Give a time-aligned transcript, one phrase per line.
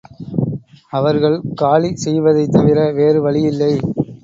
[0.93, 3.71] அவர்கள் காலி செய்வதைத்தவிர வேறு வழியில்லை.